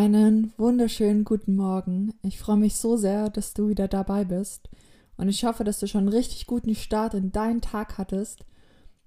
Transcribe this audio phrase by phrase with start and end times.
[0.00, 2.14] Einen wunderschönen guten Morgen.
[2.22, 4.70] Ich freue mich so sehr, dass du wieder dabei bist.
[5.18, 8.46] Und ich hoffe, dass du schon einen richtig guten Start in deinen Tag hattest.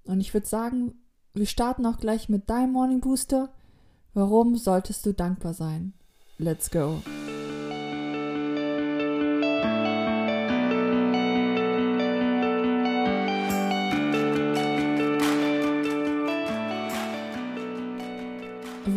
[0.04, 0.94] Und ich würde sagen,
[1.32, 3.52] wir starten auch gleich mit deinem Morning Booster.
[4.12, 5.94] Warum solltest du dankbar sein?
[6.38, 7.02] Let's go.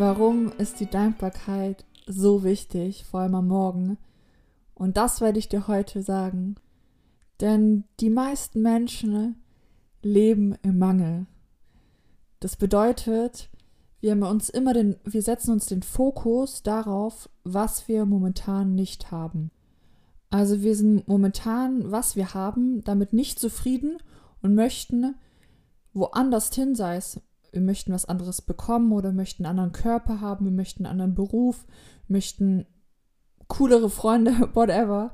[0.10, 3.98] Warum ist die Dankbarkeit so wichtig, vor allem am Morgen?
[4.74, 6.56] Und das werde ich dir heute sagen.
[7.42, 9.36] Denn die meisten Menschen
[10.02, 11.26] leben im Mangel.
[12.40, 13.50] Das bedeutet,
[14.00, 19.12] wir haben uns immer den, wir setzen uns den Fokus darauf, was wir momentan nicht
[19.12, 19.52] haben.
[20.30, 23.98] Also wir sind momentan, was wir haben, damit nicht zufrieden
[24.42, 25.16] und möchten
[25.94, 27.20] woanders hin, sei es
[27.58, 31.16] wir möchten was anderes bekommen oder möchten einen anderen Körper haben, wir möchten einen anderen
[31.16, 31.66] Beruf,
[32.08, 32.68] möchten
[33.48, 35.14] coolere Freunde, whatever.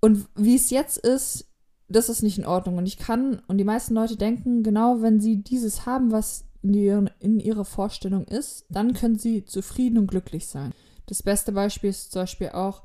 [0.00, 1.48] Und wie es jetzt ist,
[1.88, 2.78] das ist nicht in Ordnung.
[2.78, 6.72] Und ich kann, und die meisten Leute denken, genau wenn sie dieses haben, was in,
[6.72, 10.72] die, in ihrer Vorstellung ist, dann können sie zufrieden und glücklich sein.
[11.06, 12.84] Das beste Beispiel ist zum Beispiel auch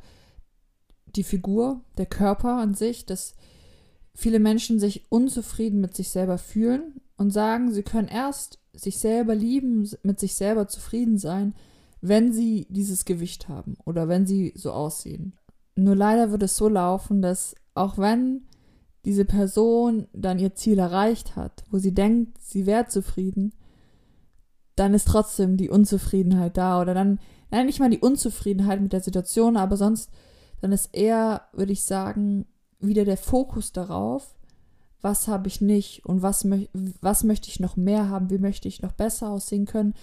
[1.06, 3.36] die Figur, der Körper an sich, dass
[4.16, 9.36] viele Menschen sich unzufrieden mit sich selber fühlen und sagen, sie können erst sich selber
[9.36, 11.56] lieben, mit sich selber zufrieden sein,
[12.02, 15.34] wenn sie dieses Gewicht haben oder wenn sie so aussehen.
[15.76, 18.48] Nur leider wird es so laufen, dass auch wenn
[19.06, 23.54] diese Person dann ihr Ziel erreicht hat, wo sie denkt, sie wäre zufrieden,
[24.76, 27.20] dann ist trotzdem die Unzufriedenheit da oder dann,
[27.52, 30.10] nein, nicht mal die Unzufriedenheit mit der Situation, aber sonst,
[30.62, 32.46] dann ist eher, würde ich sagen,
[32.80, 34.36] wieder der Fokus darauf,
[35.02, 36.48] was habe ich nicht und was,
[37.02, 39.94] was möchte ich noch mehr haben, wie möchte ich noch besser aussehen können,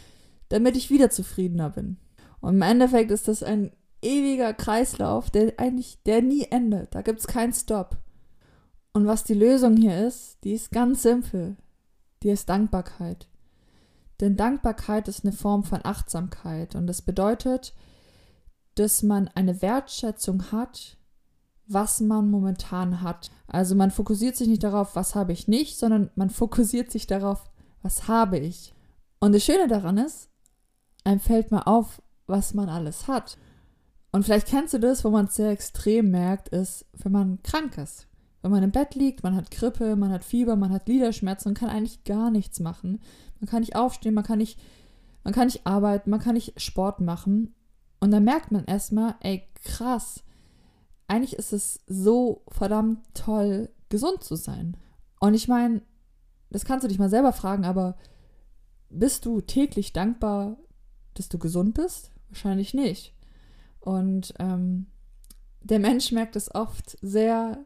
[0.49, 1.97] damit ich wieder zufriedener bin.
[2.41, 6.95] Und im Endeffekt ist das ein ewiger Kreislauf, der eigentlich, der nie endet.
[6.95, 7.97] Da gibt es keinen Stopp.
[8.93, 11.57] Und was die Lösung hier ist, die ist ganz simpel.
[12.23, 13.29] Die ist Dankbarkeit.
[14.21, 17.75] Denn Dankbarkeit ist eine Form von Achtsamkeit und das bedeutet,
[18.77, 20.97] dass man eine Wertschätzung hat
[21.67, 23.31] was man momentan hat.
[23.47, 27.45] Also man fokussiert sich nicht darauf, was habe ich nicht, sondern man fokussiert sich darauf,
[27.83, 28.75] was habe ich.
[29.21, 30.29] Und das Schöne daran ist,
[31.05, 33.39] einem fällt mal auf, was man alles hat.
[34.11, 37.79] Und vielleicht kennst du das, wo man es sehr extrem merkt, ist, wenn man krank
[37.79, 38.07] ist.
[38.43, 41.59] Wenn man im Bett liegt, man hat Grippe, man hat Fieber, man hat Gliederschmerzen und
[41.59, 43.01] kann eigentlich gar nichts machen.
[43.41, 44.59] Man kann nicht aufstehen, man kann nicht,
[45.25, 47.55] man kann nicht arbeiten, man kann nicht Sport machen.
[48.01, 50.25] Und dann merkt man erstmal, ey, krass,
[51.09, 54.77] eigentlich ist es so verdammt toll, gesund zu sein.
[55.21, 55.83] Und ich meine,
[56.51, 57.97] das kannst du dich mal selber fragen, aber
[58.91, 60.57] bist du täglich dankbar,
[61.15, 62.11] dass du gesund bist?
[62.29, 63.15] Wahrscheinlich nicht.
[63.81, 64.87] Und ähm,
[65.63, 67.65] der Mensch merkt es oft sehr,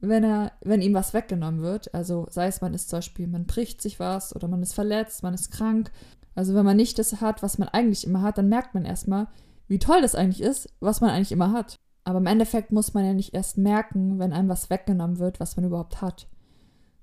[0.00, 1.94] wenn er, wenn ihm was weggenommen wird.
[1.94, 5.22] Also sei es, man ist zum Beispiel, man bricht sich was oder man ist verletzt,
[5.22, 5.90] man ist krank.
[6.34, 9.28] Also wenn man nicht das hat, was man eigentlich immer hat, dann merkt man erstmal,
[9.68, 11.76] wie toll das eigentlich ist, was man eigentlich immer hat.
[12.04, 15.56] Aber im Endeffekt muss man ja nicht erst merken, wenn einem was weggenommen wird, was
[15.56, 16.26] man überhaupt hat.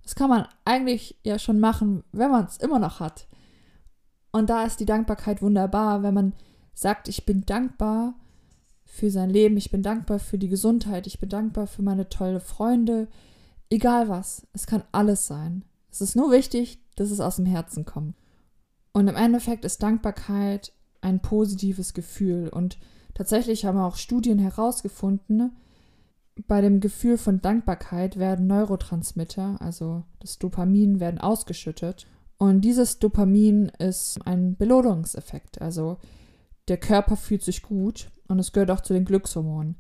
[0.04, 3.28] Das kann man eigentlich ja schon machen, wenn man es immer noch hat.
[4.32, 6.34] Und da ist die Dankbarkeit wunderbar, wenn man
[6.74, 8.16] sagt, ich bin dankbar
[8.86, 12.40] für sein Leben, ich bin dankbar für die Gesundheit, ich bin dankbar für meine tolle
[12.40, 13.08] Freunde,
[13.70, 15.64] egal was, es kann alles sein.
[15.92, 18.16] Es ist nur wichtig, dass es aus dem Herzen kommt.
[18.92, 22.78] Und im Endeffekt ist Dankbarkeit ein positives Gefühl und
[23.20, 25.52] Tatsächlich haben auch Studien herausgefunden,
[26.48, 32.08] bei dem Gefühl von Dankbarkeit werden Neurotransmitter, also das Dopamin, werden ausgeschüttet.
[32.38, 35.62] Und dieses Dopamin ist ein Belohnungseffekt.
[35.62, 35.98] Also
[36.70, 39.76] der Körper fühlt sich gut und es gehört auch zu den Glückshormonen.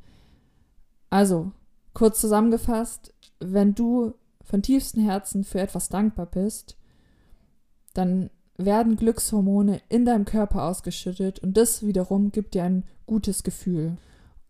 [1.10, 1.54] Also,
[1.94, 6.78] kurz zusammengefasst, wenn du von tiefstem Herzen für etwas dankbar bist,
[7.94, 13.98] dann werden Glückshormone in deinem Körper ausgeschüttet und das wiederum gibt dir ein gutes Gefühl.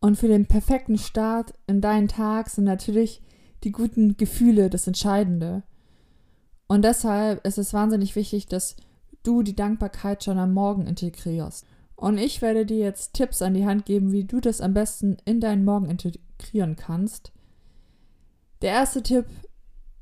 [0.02, 3.22] Und für den perfekten Start in deinen Tag sind natürlich
[3.64, 5.64] die guten Gefühle das Entscheidende.
[6.68, 8.76] Und deshalb ist es wahnsinnig wichtig, dass
[9.24, 11.66] du die Dankbarkeit schon am Morgen integrierst.
[11.96, 15.18] Und ich werde dir jetzt Tipps an die Hand geben, wie du das am besten
[15.26, 17.32] in deinen Morgen integrieren kannst.
[18.62, 19.26] Der erste Tipp,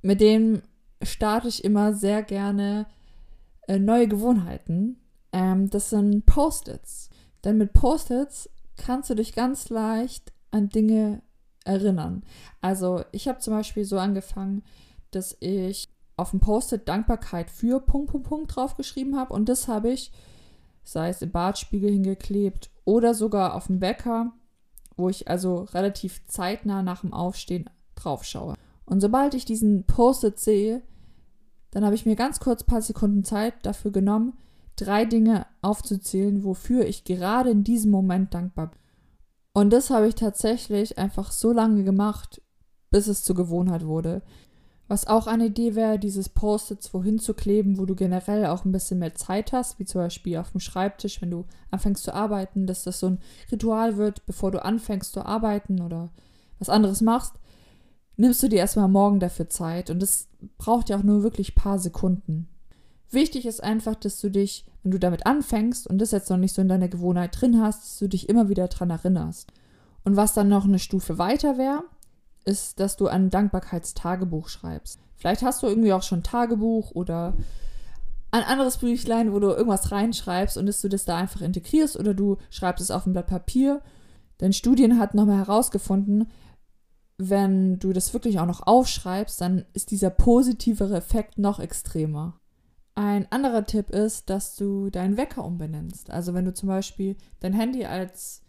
[0.01, 0.61] mit dem
[1.01, 2.85] starte ich immer sehr gerne
[3.67, 4.99] äh, neue Gewohnheiten.
[5.31, 7.09] Ähm, das sind Post-its.
[7.43, 11.21] Denn mit Post-its kannst du dich ganz leicht an Dinge
[11.65, 12.23] erinnern.
[12.61, 14.63] Also ich habe zum Beispiel so angefangen,
[15.11, 19.91] dass ich auf dem Post-it Dankbarkeit für Punkt, Punkt, Punkt draufgeschrieben habe und das habe
[19.91, 20.11] ich
[20.87, 24.31] sei es im Badspiegel hingeklebt oder sogar auf dem Bäcker,
[24.95, 28.55] wo ich also relativ zeitnah nach dem Aufstehen drauf schaue.
[28.85, 30.81] Und sobald ich diesen Post-it sehe,
[31.71, 34.33] dann habe ich mir ganz kurz ein paar Sekunden Zeit dafür genommen,
[34.75, 38.79] drei Dinge aufzuzählen, wofür ich gerade in diesem Moment dankbar bin.
[39.53, 42.41] Und das habe ich tatsächlich einfach so lange gemacht,
[42.91, 44.21] bis es zur Gewohnheit wurde.
[44.87, 48.71] Was auch eine Idee wäre, dieses Post-its wohin zu kleben, wo du generell auch ein
[48.71, 52.67] bisschen mehr Zeit hast, wie zum Beispiel auf dem Schreibtisch, wenn du anfängst zu arbeiten,
[52.67, 53.19] dass das so ein
[53.51, 56.11] Ritual wird, bevor du anfängst zu arbeiten oder
[56.59, 57.33] was anderes machst,
[58.17, 60.27] nimmst du dir erstmal morgen dafür Zeit und das
[60.57, 62.49] braucht ja auch nur wirklich ein paar Sekunden.
[63.09, 66.53] Wichtig ist einfach, dass du dich, wenn du damit anfängst und das jetzt noch nicht
[66.53, 69.53] so in deiner Gewohnheit drin hast, dass du dich immer wieder dran erinnerst.
[70.03, 71.83] Und was dann noch eine Stufe weiter wäre,
[72.43, 74.99] ist, dass du ein Dankbarkeitstagebuch schreibst.
[75.15, 77.33] Vielleicht hast du irgendwie auch schon ein Tagebuch oder
[78.31, 82.13] ein anderes Büchlein, wo du irgendwas reinschreibst und dass du das da einfach integrierst oder
[82.13, 83.81] du schreibst es auf ein Blatt Papier.
[84.39, 86.27] Denn Studien hat nochmal herausgefunden,
[87.17, 92.39] wenn du das wirklich auch noch aufschreibst, dann ist dieser positivere Effekt noch extremer.
[92.95, 96.09] Ein anderer Tipp ist, dass du deinen Wecker umbenennst.
[96.09, 98.41] Also wenn du zum Beispiel dein Handy als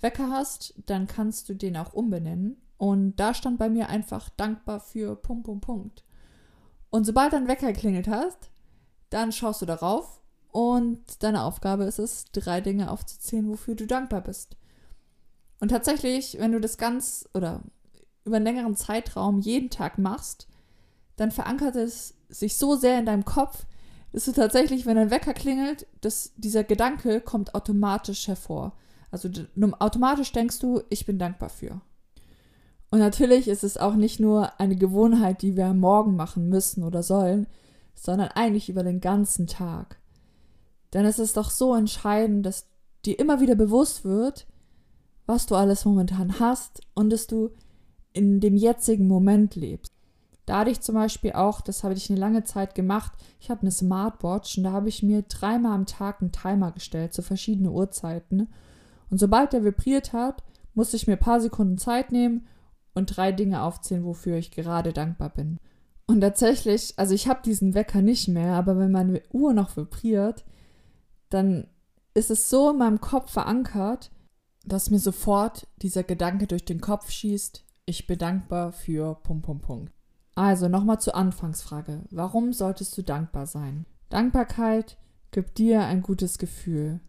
[0.00, 2.56] Wecker hast, dann kannst du den auch umbenennen.
[2.78, 6.04] Und da stand bei mir einfach dankbar für Punkt, Punkt, Punkt.
[6.88, 8.50] Und sobald dein Wecker klingelt hast,
[9.10, 10.20] dann schaust du darauf
[10.50, 14.56] und deine Aufgabe ist es, drei Dinge aufzuzählen, wofür du dankbar bist.
[15.60, 17.62] Und tatsächlich, wenn du das ganz oder
[18.24, 20.48] über einen längeren Zeitraum jeden Tag machst,
[21.16, 23.66] dann verankert es sich so sehr in deinem Kopf,
[24.12, 28.72] dass du tatsächlich, wenn dein Wecker klingelt, dass dieser Gedanke kommt automatisch hervor.
[29.10, 29.28] Also
[29.78, 31.80] automatisch denkst du, ich bin dankbar für.
[32.90, 37.02] Und natürlich ist es auch nicht nur eine Gewohnheit, die wir morgen machen müssen oder
[37.02, 37.46] sollen,
[37.94, 40.00] sondern eigentlich über den ganzen Tag.
[40.92, 42.66] Denn es ist doch so entscheidend, dass
[43.04, 44.46] dir immer wieder bewusst wird,
[45.26, 47.50] was du alles momentan hast und dass du
[48.12, 49.92] in dem jetzigen Moment lebst.
[50.46, 53.60] Da hatte ich zum Beispiel auch, das habe ich eine lange Zeit gemacht, ich habe
[53.60, 57.72] eine Smartwatch und da habe ich mir dreimal am Tag einen Timer gestellt zu verschiedenen
[57.72, 58.48] Uhrzeiten.
[59.10, 60.42] Und sobald der vibriert hat,
[60.74, 62.46] musste ich mir ein paar Sekunden Zeit nehmen
[62.94, 65.58] und drei Dinge aufzählen, wofür ich gerade dankbar bin.
[66.06, 70.44] Und tatsächlich, also ich habe diesen Wecker nicht mehr, aber wenn meine Uhr noch vibriert,
[71.28, 71.68] dann
[72.14, 74.10] ist es so in meinem Kopf verankert,
[74.64, 79.62] dass mir sofort dieser Gedanke durch den Kopf schießt, ich bin dankbar für Punkt, Punkt,
[79.64, 79.92] Punkt.
[80.36, 82.02] Also nochmal zur Anfangsfrage.
[82.10, 83.84] Warum solltest du dankbar sein?
[84.08, 84.96] Dankbarkeit
[85.32, 87.00] gibt dir ein gutes Gefühl.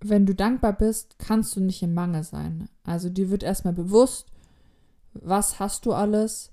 [0.00, 2.68] Wenn du dankbar bist, kannst du nicht im Mangel sein.
[2.84, 4.28] Also dir wird erstmal bewusst,
[5.12, 6.52] was hast du alles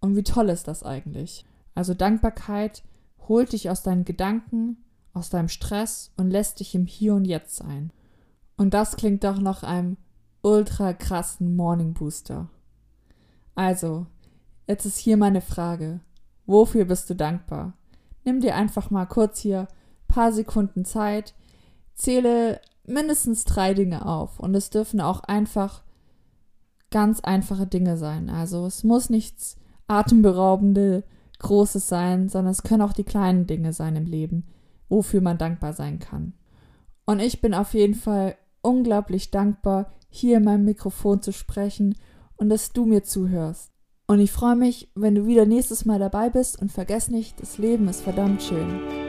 [0.00, 1.46] und wie toll ist das eigentlich.
[1.76, 2.82] Also Dankbarkeit
[3.28, 4.78] holt dich aus deinen Gedanken,
[5.12, 7.92] aus deinem Stress und lässt dich im Hier und Jetzt sein.
[8.56, 9.96] Und das klingt doch nach einem
[10.42, 12.48] ultra krassen Morning Booster.
[13.58, 14.06] Also,
[14.68, 15.98] jetzt ist hier meine Frage.
[16.46, 17.72] Wofür bist du dankbar?
[18.24, 19.66] Nimm dir einfach mal kurz hier
[20.06, 21.34] paar Sekunden Zeit,
[21.96, 25.82] zähle mindestens drei Dinge auf und es dürfen auch einfach
[26.92, 28.30] ganz einfache Dinge sein.
[28.30, 29.56] Also es muss nichts
[29.88, 31.02] atemberaubende
[31.40, 34.46] Großes sein, sondern es können auch die kleinen Dinge sein im Leben,
[34.88, 36.32] wofür man dankbar sein kann.
[37.06, 41.96] Und ich bin auf jeden Fall unglaublich dankbar, hier in meinem Mikrofon zu sprechen
[42.38, 43.70] und dass du mir zuhörst.
[44.06, 47.58] Und ich freue mich, wenn du wieder nächstes Mal dabei bist und vergiss nicht, das
[47.58, 49.07] Leben ist verdammt schön.